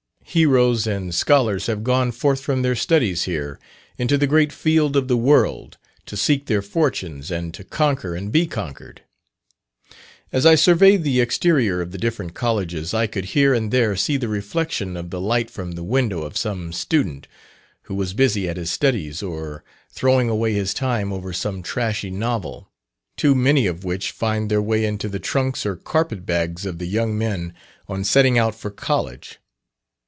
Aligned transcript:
Heroes 0.23 0.87
and 0.87 1.13
scholars 1.13 1.65
have 1.65 1.83
gone 1.83 2.13
forth 2.13 2.39
from 2.39 2.61
their 2.61 2.75
studies 2.77 3.23
here, 3.23 3.59
into 3.97 4.17
the 4.17 4.27
great 4.27 4.53
field 4.53 4.95
of 4.95 5.09
the 5.09 5.17
world, 5.17 5.77
to 6.05 6.15
seek 6.15 6.45
their 6.45 6.61
fortunes, 6.61 7.29
and 7.29 7.53
to 7.53 7.65
conquer 7.65 8.15
and 8.15 8.31
be 8.31 8.47
conquered. 8.47 9.01
As 10.31 10.45
I 10.45 10.55
surveyed 10.55 11.03
the 11.03 11.19
exterior 11.19 11.81
of 11.81 11.91
the 11.91 11.97
different 11.97 12.33
Colleges, 12.33 12.93
I 12.93 13.07
could 13.07 13.25
here 13.35 13.53
and 13.53 13.71
there 13.71 13.97
see 13.97 14.15
the 14.15 14.29
reflection 14.29 14.95
of 14.95 15.09
the 15.09 15.19
light 15.19 15.51
from 15.51 15.73
the 15.73 15.83
window 15.83 16.21
of 16.21 16.37
some 16.37 16.71
student, 16.71 17.27
who 17.81 17.95
was 17.95 18.13
busy 18.13 18.47
at 18.47 18.55
his 18.55 18.71
studies, 18.71 19.21
or 19.21 19.65
throwing 19.89 20.29
away 20.29 20.53
his 20.53 20.73
time 20.73 21.11
over 21.11 21.33
some 21.33 21.61
trashy 21.61 22.09
novel, 22.09 22.71
too 23.17 23.35
many 23.35 23.67
of 23.67 23.83
which 23.83 24.11
find 24.11 24.49
their 24.49 24.61
way 24.61 24.85
into 24.85 25.09
the 25.09 25.19
trunks 25.19 25.65
or 25.65 25.75
carpet 25.75 26.25
bags 26.25 26.65
of 26.65 26.77
the 26.77 26.87
young 26.87 27.17
men 27.17 27.53
on 27.89 28.05
setting 28.05 28.37
out 28.37 28.55
for 28.55 28.71
College. 28.71 29.37